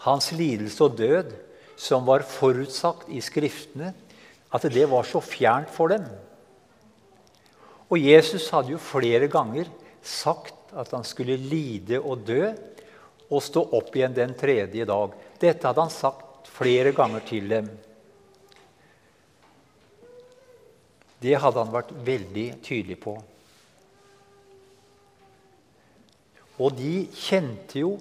hans 0.02 0.32
lidelse 0.32 0.82
og 0.82 0.96
død, 0.98 1.34
som 1.76 2.06
var 2.08 2.24
forutsagt 2.26 3.10
i 3.12 3.20
Skriftene, 3.22 3.92
at 4.50 4.64
det 4.72 4.86
var 4.90 5.06
så 5.06 5.20
fjernt 5.20 5.70
for 5.70 5.92
dem. 5.92 6.06
Og 7.86 8.00
Jesus 8.00 8.48
hadde 8.50 8.72
jo 8.72 8.80
flere 8.82 9.28
ganger 9.30 9.68
sagt 10.02 10.72
at 10.74 10.90
han 10.94 11.04
skulle 11.06 11.36
lide 11.38 12.00
og 12.00 12.24
dø 12.26 12.48
og 13.30 13.42
stå 13.42 13.62
opp 13.76 13.94
igjen 13.94 14.16
den 14.16 14.34
tredje 14.38 14.86
dag. 14.88 15.14
Dette 15.38 15.68
hadde 15.68 15.84
han 15.84 15.92
sagt 15.92 16.50
flere 16.50 16.94
ganger 16.96 17.22
til 17.26 17.48
dem. 17.50 17.70
Det 21.22 21.38
hadde 21.40 21.62
han 21.62 21.72
vært 21.74 21.94
veldig 22.06 22.48
tydelig 22.64 22.98
på. 23.02 23.16
Og 26.56 26.72
de 26.78 27.06
kjente 27.12 27.82
jo 27.82 27.96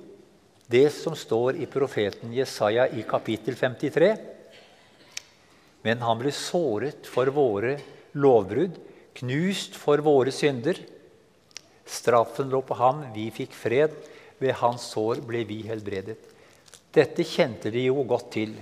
det 0.71 0.87
som 0.95 1.15
står 1.17 1.59
i 1.61 1.67
profeten 1.69 2.33
Jesaja 2.33 2.87
i 2.87 3.03
kapittel 3.07 3.57
53. 3.59 4.11
Men 5.85 6.01
han 6.01 6.17
ble 6.21 6.31
såret 6.33 7.05
for 7.09 7.29
våre 7.35 7.75
lovbrudd, 8.17 8.77
knust 9.19 9.75
for 9.77 10.01
våre 10.05 10.33
synder. 10.33 10.79
Straffen 11.85 12.49
lå 12.49 12.63
på 12.65 12.77
ham, 12.79 13.03
vi 13.13 13.27
fikk 13.33 13.53
fred. 13.53 13.93
Ved 14.39 14.57
hans 14.59 14.89
sår 14.91 15.21
ble 15.23 15.45
vi 15.47 15.61
helbredet. 15.63 16.17
Dette 16.95 17.23
kjente 17.27 17.71
de 17.71 17.85
jo 17.85 18.01
godt 18.07 18.33
til. 18.33 18.55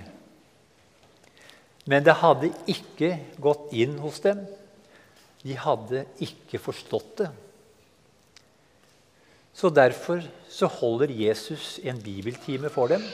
Men 1.90 2.04
det 2.04 2.14
hadde 2.20 2.52
ikke 2.70 3.10
gått 3.42 3.72
inn 3.76 3.96
hos 4.02 4.20
dem. 4.24 4.44
De 5.44 5.56
hadde 5.60 6.04
ikke 6.24 6.60
forstått 6.62 7.10
det. 7.20 7.30
Så 9.54 9.70
derfor 9.70 10.24
så 10.50 10.66
holder 10.66 11.14
Jesus 11.14 11.78
en 11.86 12.00
bibeltime 12.02 12.70
for 12.74 12.90
dem. 12.90 13.04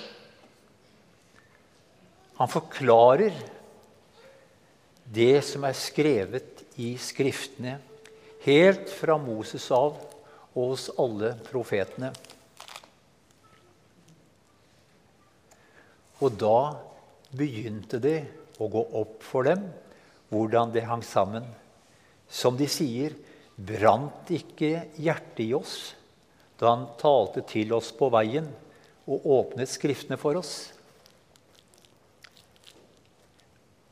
Han 2.41 2.49
forklarer 2.49 3.37
det 5.05 5.43
som 5.45 5.67
er 5.69 5.77
skrevet 5.77 6.65
i 6.81 6.95
Skriftene, 7.01 7.77
helt 8.47 8.89
fra 8.89 9.19
Moses 9.21 9.67
av 9.75 9.99
og 10.55 10.73
hos 10.73 10.89
alle 10.97 11.35
profetene. 11.45 12.09
Og 16.25 16.33
da 16.41 16.57
begynte 17.37 18.01
det 18.01 18.19
å 18.61 18.69
gå 18.73 18.87
opp 19.03 19.21
for 19.25 19.45
dem 19.45 19.69
hvordan 20.33 20.73
det 20.73 20.89
hang 20.89 21.05
sammen. 21.05 21.45
Som 22.31 22.57
de 22.57 22.69
sier, 22.71 23.13
brant 23.57 24.31
ikke 24.33 24.87
hjertet 24.97 25.45
i 25.45 25.53
oss 25.57 25.79
da 26.61 26.75
han 26.75 26.89
talte 27.01 27.43
til 27.49 27.73
oss 27.73 27.89
på 27.97 28.11
veien 28.13 28.47
og 29.09 29.25
åpnet 29.39 29.71
Skriftene 29.71 30.19
for 30.21 30.37
oss? 30.41 30.55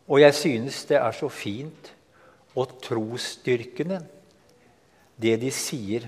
Og 0.09 0.20
jeg 0.22 0.37
synes 0.37 0.83
det 0.88 0.98
er 1.00 1.16
så 1.16 1.28
fint 1.33 1.92
og 2.59 2.78
trosstyrkende, 2.85 4.00
det 5.18 5.35
de 5.42 5.50
sier, 5.52 6.07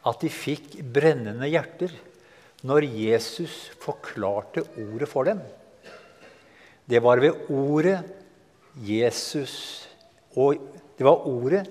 at 0.00 0.22
de 0.22 0.30
fikk 0.32 0.78
brennende 0.94 1.48
hjerter 1.50 1.92
når 2.66 2.86
Jesus 2.88 3.70
forklarte 3.80 4.64
ordet 4.80 5.08
for 5.08 5.28
dem. 5.28 5.40
Det 6.88 7.00
var 7.02 7.20
ved 7.22 7.50
ordet 7.52 8.00
Jesus 8.86 9.86
Og 10.38 10.54
det 10.94 11.02
var 11.02 11.26
ordet 11.26 11.64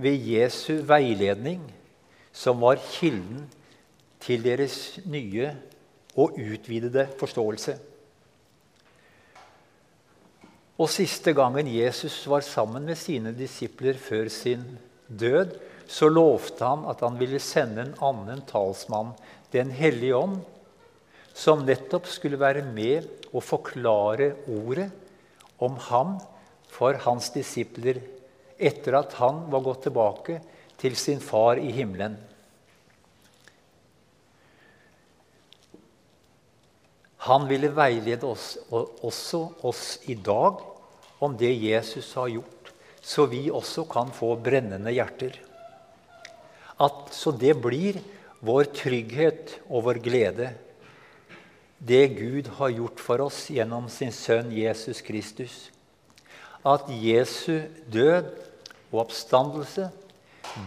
ved 0.00 0.14
Jesu 0.24 0.80
veiledning 0.88 1.60
som 2.36 2.60
var 2.60 2.82
kilden 2.98 3.46
til 4.20 4.42
deres 4.44 4.98
nye 5.08 5.48
og 6.16 6.36
utvidede 6.36 7.06
forståelse. 7.20 7.76
Og 10.76 10.90
siste 10.92 11.32
gangen 11.32 11.68
Jesus 11.72 12.18
var 12.28 12.44
sammen 12.44 12.84
med 12.84 12.98
sine 13.00 13.32
disipler 13.32 13.96
før 13.96 14.28
sin 14.32 14.64
død, 15.08 15.54
så 15.88 16.10
lovte 16.10 16.66
han 16.66 16.84
at 16.90 17.00
han 17.00 17.16
ville 17.16 17.40
sende 17.40 17.86
en 17.86 17.96
annen 18.04 18.42
talsmann, 18.48 19.14
Den 19.52 19.70
hellige 19.70 20.16
ånd, 20.16 20.40
som 21.32 21.62
nettopp 21.64 22.08
skulle 22.10 22.36
være 22.36 22.64
med 22.66 23.06
og 23.32 23.44
forklare 23.46 24.34
ordet 24.50 24.90
om 25.62 25.76
ham 25.86 26.16
for 26.68 26.98
hans 27.06 27.30
disipler 27.32 28.02
etter 28.58 28.98
at 28.98 29.14
han 29.20 29.46
var 29.52 29.62
gått 29.64 29.86
tilbake 29.86 30.40
til 30.76 30.96
sin 30.98 31.22
far 31.22 31.60
i 31.62 31.70
himmelen. 31.72 32.18
Han 37.26 37.48
ville 37.50 37.72
veilede 37.74 38.26
oss, 38.26 38.54
også 38.70 39.40
oss 39.66 39.98
i 40.06 40.14
dag 40.14 40.60
om 41.18 41.34
det 41.38 41.52
Jesus 41.58 42.12
har 42.14 42.30
gjort, 42.30 42.70
så 43.02 43.26
vi 43.30 43.48
også 43.50 43.86
kan 43.90 44.12
få 44.14 44.34
brennende 44.38 44.92
hjerter. 44.94 45.34
At, 46.78 47.08
så 47.16 47.32
det 47.32 47.56
blir 47.62 47.98
vår 48.44 48.70
trygghet 48.76 49.56
og 49.66 49.88
vår 49.88 50.02
glede, 50.04 50.52
det 51.78 52.16
Gud 52.16 52.48
har 52.56 52.72
gjort 52.72 53.00
for 53.02 53.26
oss 53.26 53.46
gjennom 53.52 53.88
sin 53.92 54.12
sønn 54.14 54.52
Jesus 54.54 55.02
Kristus. 55.04 55.56
At 56.66 56.88
Jesu 56.88 57.66
død 57.92 58.30
og 58.92 59.06
oppstandelse, 59.06 59.90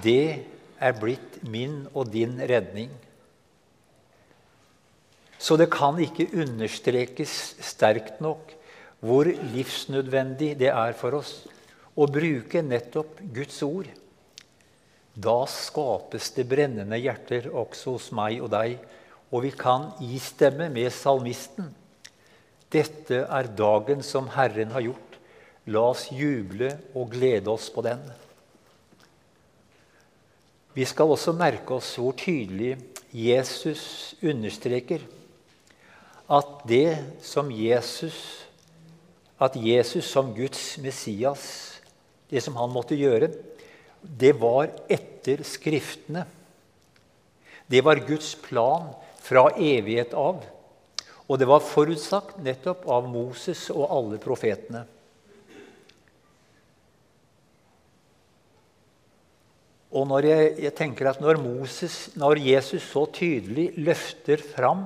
det 0.03 0.45
er 0.79 0.99
blitt 0.99 1.39
min 1.43 1.85
og 1.93 2.11
din 2.13 2.37
redning. 2.39 2.91
Så 5.39 5.55
det 5.55 5.69
kan 5.71 5.99
ikke 6.03 6.27
understrekes 6.43 7.35
sterkt 7.63 8.19
nok 8.23 8.51
hvor 8.99 9.29
livsnødvendig 9.53 10.57
det 10.59 10.73
er 10.73 10.95
for 10.99 11.21
oss 11.21 11.33
å 11.95 12.07
bruke 12.11 12.61
nettopp 12.63 13.21
Guds 13.35 13.61
ord. 13.63 13.87
Da 15.15 15.39
skapes 15.51 16.29
det 16.35 16.45
brennende 16.51 16.99
hjerter 16.99 17.47
også 17.49 17.95
hos 17.95 18.09
meg 18.15 18.43
og 18.43 18.51
deg, 18.53 18.77
og 19.31 19.45
vi 19.45 19.51
kan 19.55 19.89
istemme 20.03 20.69
med 20.73 20.91
salmisten. 20.95 21.69
Dette 22.71 23.23
er 23.25 23.51
dagen 23.57 24.03
som 24.05 24.29
Herren 24.35 24.73
har 24.75 24.83
gjort. 24.85 25.17
La 25.69 25.85
oss 25.91 26.07
juble 26.11 26.71
og 26.97 27.11
glede 27.13 27.51
oss 27.51 27.69
på 27.73 27.83
den. 27.85 28.01
Vi 30.75 30.85
skal 30.87 31.11
også 31.11 31.33
merke 31.35 31.79
oss 31.79 31.91
hvor 31.99 32.15
tydelig 32.17 32.75
Jesus 33.11 34.13
understreker 34.21 35.03
at 36.29 36.61
det 36.69 36.99
som 37.25 37.49
Jesus 37.51 38.45
At 39.39 39.55
Jesus 39.55 40.03
som 40.03 40.33
Guds 40.35 40.77
Messias, 40.83 41.79
det 42.27 42.41
som 42.43 42.57
han 42.59 42.73
måtte 42.73 42.97
gjøre, 42.99 43.29
det 44.03 44.33
var 44.35 44.67
etter 44.91 45.45
Skriftene. 45.47 46.25
Det 47.71 47.79
var 47.79 48.03
Guds 48.03 48.33
plan 48.35 48.89
fra 49.23 49.45
evighet 49.55 50.11
av. 50.11 50.43
Og 51.29 51.39
det 51.39 51.47
var 51.47 51.63
forutsagt 51.63 52.41
nettopp 52.43 52.83
av 52.91 53.07
Moses 53.07 53.69
og 53.71 53.87
alle 53.87 54.19
profetene. 54.19 54.83
Og 59.89 60.03
når 60.09 60.27
jeg, 60.27 60.53
jeg 60.67 60.75
tenker 60.77 61.09
at 61.09 61.23
når, 61.23 61.39
Moses, 61.41 62.09
når 62.19 62.43
Jesus 62.43 62.91
så 62.91 63.07
tydelig 63.07 63.71
løfter 63.79 64.43
fram 64.43 64.83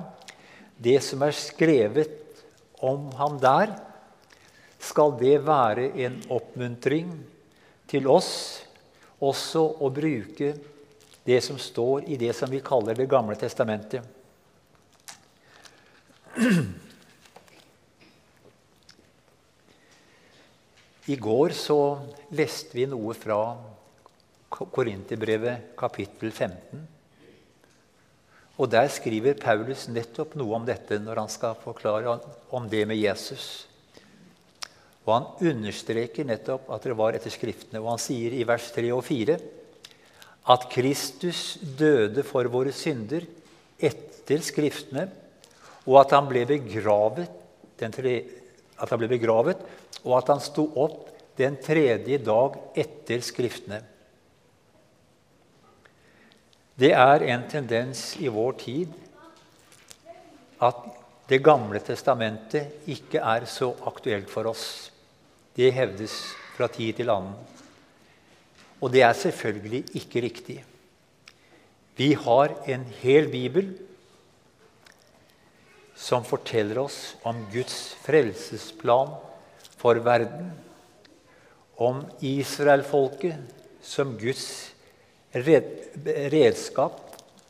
det 0.76 1.00
som 1.04 1.22
er 1.22 1.36
skrevet 1.36 2.42
om 2.84 3.10
ham 3.18 3.38
der, 3.42 3.74
skal 4.84 5.14
det 5.16 5.38
være 5.46 5.88
en 6.04 6.18
oppmuntring 6.32 7.12
til 7.88 8.08
oss 8.10 8.32
også 9.24 9.62
å 9.80 9.88
bruke 9.94 10.52
det 11.24 11.40
som 11.44 11.56
står 11.60 12.04
i 12.12 12.18
det 12.20 12.34
som 12.36 12.50
vi 12.52 12.60
kaller 12.60 12.94
Det 12.94 13.08
gamle 13.08 13.36
testamentet. 13.36 14.04
I 21.06 21.16
går 21.16 21.52
så 21.56 21.78
leste 22.32 22.76
vi 22.76 22.86
noe 22.88 23.14
fra 23.16 23.38
Korinterbrevet 24.50 25.72
kapittel 25.76 26.32
15. 26.32 26.93
Og 28.54 28.70
Der 28.70 28.88
skriver 28.92 29.34
Paulus 29.34 29.88
nettopp 29.90 30.36
noe 30.38 30.60
om 30.60 30.66
dette 30.66 31.00
når 31.02 31.24
han 31.24 31.30
skal 31.32 31.56
forklare 31.58 32.18
om 32.54 32.68
det 32.70 32.84
med 32.86 33.00
Jesus. 33.00 33.66
Og 35.04 35.12
Han 35.14 35.50
understreker 35.52 36.24
nettopp 36.24 36.70
at 36.72 36.86
det 36.86 36.96
var 36.96 37.16
etter 37.16 37.34
Skriftene. 37.34 37.82
Og 37.82 37.94
han 37.94 38.02
sier 38.02 38.32
i 38.32 38.46
vers 38.46 38.70
3 38.72 38.92
og 38.94 39.02
4 39.04 39.38
at 40.54 40.66
Kristus 40.72 41.56
døde 41.62 42.22
for 42.26 42.46
våre 42.52 42.72
synder 42.72 43.24
etter 43.80 44.42
Skriftene, 44.44 45.08
og 45.84 46.00
at 46.00 46.12
han 46.16 46.28
ble 46.28 46.44
begravet, 46.48 47.28
tre, 47.76 48.14
at 48.80 48.88
han 48.92 49.00
ble 49.00 49.08
begravet 49.10 49.60
og 50.04 50.18
at 50.18 50.30
han 50.32 50.42
sto 50.44 50.66
opp 50.80 51.08
den 51.38 51.56
tredje 51.60 52.20
dag 52.22 52.56
etter 52.78 53.24
Skriftene. 53.24 53.80
Det 56.74 56.90
er 56.90 57.22
en 57.30 57.44
tendens 57.46 58.16
i 58.18 58.26
vår 58.32 58.56
tid 58.58 58.94
at 60.64 60.84
Det 61.24 61.38
gamle 61.40 61.80
testamentet 61.80 62.84
ikke 62.92 63.16
er 63.16 63.46
så 63.48 63.70
aktuelt 63.88 64.28
for 64.28 64.44
oss. 64.50 64.90
Det 65.56 65.70
hevdes 65.72 66.12
fra 66.52 66.68
tid 66.68 66.98
til 66.98 67.08
annen. 67.08 67.32
Og 68.84 68.92
det 68.92 69.00
er 69.06 69.16
selvfølgelig 69.16 69.80
ikke 69.96 70.20
riktig. 70.20 70.58
Vi 71.96 72.10
har 72.12 72.52
en 72.68 72.84
hel 73.00 73.30
bibel 73.32 73.72
som 75.96 76.28
forteller 76.28 76.82
oss 76.82 77.14
om 77.24 77.40
Guds 77.54 77.94
frelsesplan 78.04 79.16
for 79.80 80.04
verden, 80.04 80.52
om 81.80 82.04
Israelfolket 82.20 83.40
som 83.80 84.12
Guds 84.20 84.73
redskap 85.34 87.00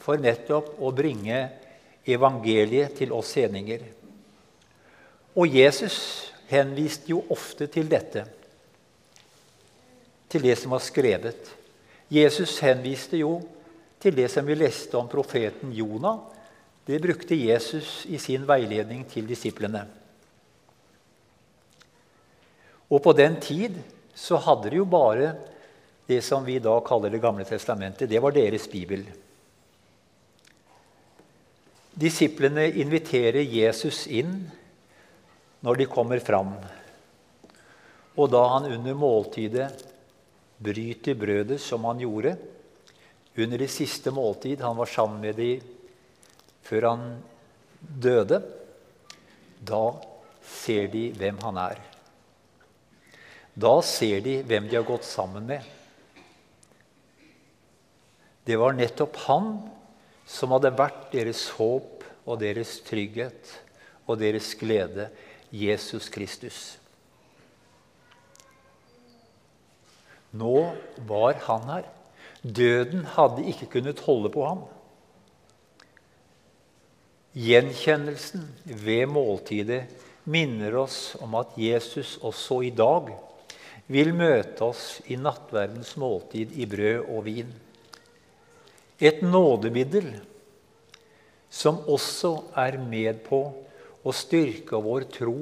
for 0.00 0.20
nettopp 0.20 0.74
å 0.80 0.92
bringe 0.94 1.48
evangeliet 2.04 2.96
til 2.98 3.12
oss 3.16 3.32
sendinger. 3.36 3.84
Og 5.34 5.50
Jesus 5.50 5.96
henviste 6.50 7.10
jo 7.12 7.22
ofte 7.32 7.66
til 7.72 7.88
dette, 7.90 8.24
til 10.28 10.44
det 10.44 10.56
som 10.60 10.74
var 10.74 10.84
skrevet. 10.84 11.50
Jesus 12.12 12.58
henviste 12.62 13.18
jo 13.20 13.38
til 14.02 14.16
det 14.16 14.28
som 14.32 14.46
vi 14.46 14.56
leste 14.58 14.98
om 14.98 15.08
profeten 15.10 15.72
Jonah. 15.74 16.20
Det 16.84 17.00
brukte 17.00 17.36
Jesus 17.38 18.02
i 18.04 18.18
sin 18.20 18.44
veiledning 18.46 19.06
til 19.08 19.26
disiplene. 19.26 19.86
Og 22.92 23.00
på 23.02 23.14
den 23.16 23.38
tid 23.40 23.78
så 24.14 24.36
hadde 24.44 24.70
de 24.70 24.82
jo 24.82 24.86
bare 24.86 25.32
det 26.06 26.20
som 26.22 26.44
vi 26.44 26.58
da 26.58 26.80
kaller 26.84 27.10
Det 27.10 27.22
gamle 27.22 27.44
testamentet, 27.44 28.08
det 28.08 28.20
var 28.20 28.32
deres 28.32 28.68
bibel. 28.70 29.04
Disiplene 31.94 32.66
inviterer 32.68 33.40
Jesus 33.40 34.06
inn 34.06 34.50
når 35.64 35.76
de 35.80 35.86
kommer 35.88 36.20
fram. 36.20 36.56
Og 38.18 38.30
da 38.30 38.42
han 38.52 38.66
under 38.68 38.98
måltidet 38.98 39.70
bryter 40.58 41.14
brødet, 41.18 41.60
som 41.60 41.86
han 41.88 42.02
gjorde 42.02 42.34
under 43.34 43.58
det 43.58 43.70
siste 43.72 44.12
måltid 44.14 44.60
han 44.62 44.76
var 44.76 44.90
sammen 44.90 45.22
med 45.22 45.38
dem 45.38 45.62
før 46.64 46.86
han 46.88 47.06
døde, 47.80 48.38
da 49.60 49.84
ser 50.44 50.86
de 50.92 51.08
hvem 51.16 51.40
han 51.42 51.58
er. 51.60 51.80
Da 53.54 53.74
ser 53.86 54.22
de 54.24 54.38
hvem 54.46 54.68
de 54.70 54.78
har 54.78 54.86
gått 54.86 55.06
sammen 55.06 55.46
med. 55.46 55.66
Det 58.44 58.56
var 58.60 58.76
nettopp 58.76 59.16
han 59.24 59.54
som 60.28 60.52
hadde 60.52 60.74
vært 60.76 61.08
deres 61.14 61.46
håp 61.56 62.04
og 62.24 62.40
deres 62.40 62.78
trygghet 62.84 63.52
og 64.04 64.18
deres 64.20 64.52
glede. 64.60 65.08
Jesus 65.54 66.08
Kristus. 66.10 66.76
Nå 70.34 70.74
var 71.06 71.38
han 71.46 71.68
her. 71.70 71.84
Døden 72.42 73.04
hadde 73.14 73.44
ikke 73.48 73.70
kunnet 73.76 74.02
holde 74.04 74.32
på 74.34 74.42
ham. 74.44 74.64
Gjenkjennelsen 77.38 78.48
ved 78.66 79.06
måltidet 79.10 79.84
minner 80.30 80.74
oss 80.82 81.14
om 81.22 81.36
at 81.38 81.54
Jesus 81.58 82.16
også 82.22 82.60
i 82.66 82.72
dag 82.74 83.12
vil 83.90 84.12
møte 84.16 84.66
oss 84.66 84.98
i 85.06 85.16
nattverdens 85.20 85.94
måltid 86.00 86.54
i 86.58 86.66
brød 86.68 87.08
og 87.14 87.24
vin 87.26 87.50
et 89.00 89.22
nådemiddel 89.22 90.12
som 91.50 91.80
også 91.90 92.36
er 92.58 92.78
med 92.82 93.22
på 93.26 93.40
å 94.04 94.14
styrke 94.14 94.78
vår 94.84 95.06
tro 95.14 95.36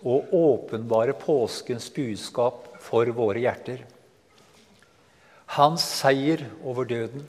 og 0.00 0.34
åpenbare 0.34 1.14
påskens 1.20 1.90
budskap 1.92 2.66
for 2.80 3.10
våre 3.14 3.42
hjerter. 3.44 3.82
Hans 5.58 5.84
seier 5.84 6.46
over 6.62 6.88
døden 6.88 7.26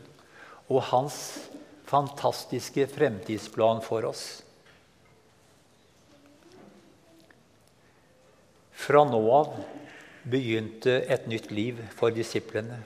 og 0.69 0.86
hans 0.91 1.17
fantastiske 1.89 2.86
fremtidsplan 2.93 3.82
for 3.84 4.08
oss. 4.08 4.24
Fra 8.82 9.04
nå 9.06 9.19
av 9.36 9.58
begynte 10.32 11.02
et 11.12 11.28
nytt 11.30 11.52
liv 11.54 11.82
for 11.97 12.13
disiplene. 12.13 12.80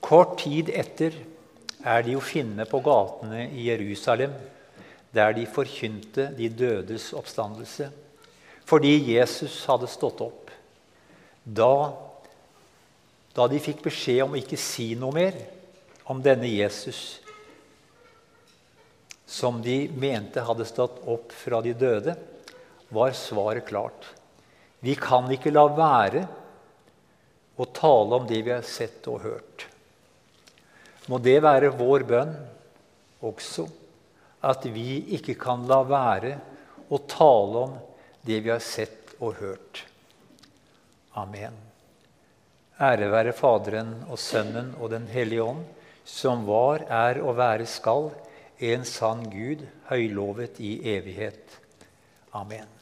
Kort 0.00 0.38
tid 0.44 0.70
etter 0.72 1.16
er 1.84 2.04
de 2.04 2.16
å 2.16 2.24
finne 2.24 2.66
på 2.68 2.80
gatene 2.84 3.46
i 3.48 3.66
Jerusalem, 3.68 4.34
der 5.10 5.34
de 5.34 5.46
forkynte 5.50 6.28
de 6.36 6.48
dødes 6.52 7.10
oppstandelse, 7.16 7.88
fordi 8.68 8.92
Jesus 9.10 9.56
hadde 9.66 9.88
stått 9.90 10.20
opp. 10.22 10.52
Da, 11.42 11.90
da 13.34 13.48
de 13.50 13.58
fikk 13.62 13.82
beskjed 13.88 14.22
om 14.26 14.36
å 14.36 14.40
ikke 14.40 14.60
si 14.60 14.92
noe 14.98 15.16
mer 15.16 15.40
om 16.10 16.20
denne 16.22 16.50
Jesus, 16.50 17.18
som 19.30 19.60
de 19.62 19.84
mente 19.94 20.42
hadde 20.42 20.66
stått 20.66 21.02
opp 21.10 21.34
fra 21.34 21.60
de 21.62 21.74
døde, 21.78 22.16
var 22.90 23.14
svaret 23.14 23.68
klart. 23.68 24.08
Vi 24.82 24.96
kan 24.98 25.30
ikke 25.30 25.52
la 25.54 25.66
være 25.70 26.24
å 27.60 27.66
tale 27.70 28.18
om 28.18 28.26
det 28.26 28.40
vi 28.42 28.54
har 28.54 28.66
sett 28.66 29.06
og 29.10 29.22
hørt. 29.22 29.69
Må 31.10 31.18
det 31.18 31.40
være 31.42 31.72
vår 31.74 32.04
bønn 32.06 32.36
også, 33.26 33.66
at 34.46 34.64
vi 34.70 35.00
ikke 35.18 35.34
kan 35.40 35.66
la 35.68 35.80
være 35.84 36.36
å 36.86 37.00
tale 37.10 37.64
om 37.66 37.74
det 38.22 38.38
vi 38.44 38.52
har 38.52 38.62
sett 38.62 39.16
og 39.18 39.40
hørt. 39.40 39.82
Amen. 41.18 41.56
Ære 42.80 43.10
være 43.12 43.34
Faderen 43.36 43.92
og 44.08 44.16
Sønnen 44.22 44.72
og 44.78 44.94
Den 44.94 45.10
hellige 45.10 45.44
ånd, 45.50 45.66
som 46.06 46.46
var, 46.46 46.86
er 46.88 47.20
og 47.20 47.36
være 47.42 47.66
skal, 47.68 48.12
en 48.60 48.86
sann 48.88 49.26
Gud, 49.32 49.66
høylovet 49.90 50.62
i 50.62 50.76
evighet. 50.94 51.58
Amen. 52.36 52.79